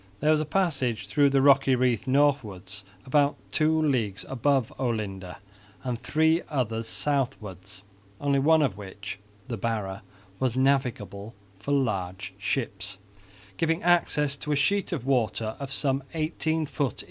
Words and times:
There 0.19 0.31
was 0.31 0.39
a 0.39 0.45
passage 0.45 1.05
through 1.05 1.29
the 1.29 1.43
rocky 1.43 1.75
reef 1.75 2.07
northwards 2.07 2.83
about 3.05 3.35
two 3.51 3.79
leagues 3.79 4.25
above 4.27 4.73
Olinda 4.79 5.37
and 5.83 6.01
three 6.01 6.41
others 6.49 6.87
southwards 6.87 7.83
(only 8.19 8.39
one 8.39 8.63
of 8.63 8.75
which, 8.77 9.19
the 9.47 9.57
Barra, 9.57 10.01
was 10.39 10.57
navigable 10.57 11.35
for 11.59 11.73
large 11.73 12.33
ships) 12.39 12.97
giving 13.57 13.83
access 13.83 14.35
to 14.37 14.51
a 14.51 14.55
sheet 14.55 14.91
of 14.91 15.05
water 15.05 15.55
of 15.59 15.71
some 15.71 16.01
18 16.15 16.65
ft. 16.65 16.99